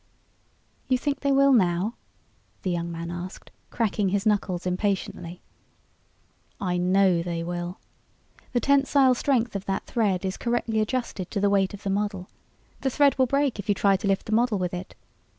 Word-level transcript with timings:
"You 0.87 0.97
think 0.97 1.19
they 1.19 1.31
will 1.31 1.53
now?" 1.53 1.93
the 2.63 2.71
young 2.71 2.91
man 2.91 3.11
asked, 3.11 3.51
cracking 3.69 4.09
his 4.09 4.25
knuckles 4.25 4.65
impatiently. 4.65 5.43
"I 6.59 6.77
know 6.77 7.21
they 7.21 7.43
will. 7.43 7.79
The 8.53 8.59
tensile 8.61 9.13
strength 9.13 9.55
of 9.55 9.65
that 9.65 9.85
thread 9.85 10.25
is 10.25 10.37
correctly 10.37 10.79
adjusted 10.79 11.29
to 11.29 11.39
the 11.39 11.51
weight 11.51 11.75
of 11.75 11.83
the 11.83 11.91
model. 11.91 12.29
The 12.79 12.89
thread 12.89 13.15
will 13.19 13.27
break 13.27 13.59
if 13.59 13.69
you 13.69 13.75
try 13.75 13.95
to 13.97 14.07
lift 14.07 14.25
the 14.25 14.31
model 14.31 14.57
with 14.57 14.73
it. 14.73 14.95